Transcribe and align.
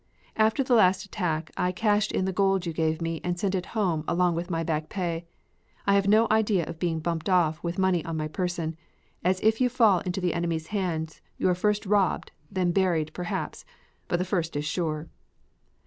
After 0.35 0.63
the 0.63 0.73
last 0.73 1.05
attack 1.05 1.51
I 1.57 1.71
cashed 1.71 2.11
in 2.11 2.25
the 2.25 2.33
gold 2.33 2.65
you 2.65 2.73
gave 2.73 3.03
me 3.03 3.21
and 3.23 3.39
sent 3.39 3.53
it 3.53 3.67
home 3.77 4.03
along 4.07 4.33
with 4.33 4.49
my 4.49 4.63
back 4.63 4.89
pay. 4.89 5.27
I 5.85 5.93
have 5.93 6.07
no 6.07 6.25
idea 6.31 6.65
of 6.65 6.79
being 6.79 6.99
"bumped 7.01 7.29
off" 7.29 7.63
with 7.63 7.77
money 7.77 8.03
on 8.03 8.17
my 8.17 8.27
person, 8.27 8.75
as 9.23 9.39
if 9.41 9.61
you 9.61 9.69
fall 9.69 9.99
into 9.99 10.19
the 10.19 10.33
enemy's 10.33 10.69
hands 10.73 11.21
you 11.37 11.47
are 11.49 11.53
first 11.53 11.85
robbed 11.85 12.31
then 12.49 12.71
buried 12.71 13.13
perhaps, 13.13 13.63
but 14.07 14.17
the 14.17 14.25
first 14.25 14.55
is 14.55 14.65
sure. 14.65 15.07